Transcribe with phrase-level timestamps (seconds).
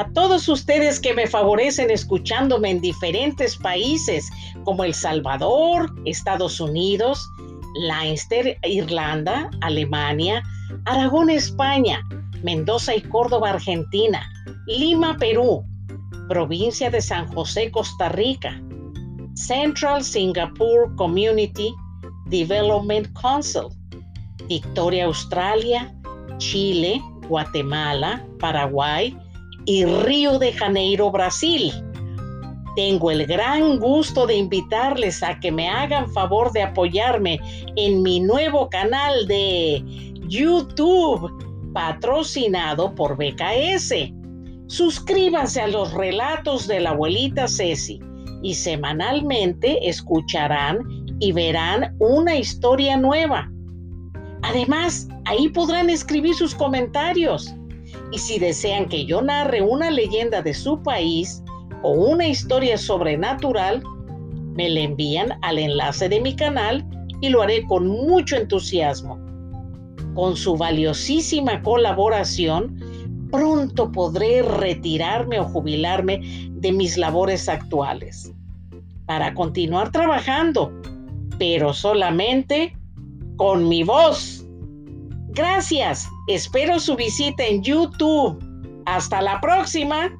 [0.00, 4.30] A todos ustedes que me favorecen escuchándome en diferentes países
[4.64, 7.28] como El Salvador, Estados Unidos,
[7.74, 10.42] Leinster, Irlanda, Alemania,
[10.86, 12.00] Aragón, España,
[12.42, 14.26] Mendoza y Córdoba, Argentina,
[14.66, 15.66] Lima, Perú,
[16.30, 18.58] provincia de San José, Costa Rica,
[19.34, 21.74] Central Singapore Community
[22.28, 23.68] Development Council,
[24.48, 25.94] Victoria, Australia,
[26.38, 29.14] Chile, Guatemala, Paraguay
[29.64, 31.72] y Río de Janeiro, Brasil.
[32.76, 37.40] Tengo el gran gusto de invitarles a que me hagan favor de apoyarme
[37.76, 39.82] en mi nuevo canal de
[40.28, 41.30] YouTube,
[41.72, 44.12] patrocinado por BKS.
[44.68, 48.00] Suscríbanse a los relatos de la abuelita Ceci
[48.42, 50.80] y semanalmente escucharán
[51.18, 53.50] y verán una historia nueva.
[54.42, 57.54] Además, ahí podrán escribir sus comentarios.
[58.12, 61.42] Y si desean que yo narre una leyenda de su país
[61.82, 63.82] o una historia sobrenatural,
[64.54, 66.84] me la envían al enlace de mi canal
[67.20, 69.18] y lo haré con mucho entusiasmo.
[70.14, 72.76] Con su valiosísima colaboración,
[73.30, 78.32] pronto podré retirarme o jubilarme de mis labores actuales
[79.06, 80.72] para continuar trabajando,
[81.38, 82.76] pero solamente
[83.36, 84.39] con mi voz.
[85.32, 88.38] Gracias, espero su visita en YouTube.
[88.86, 90.10] Hasta la próxima.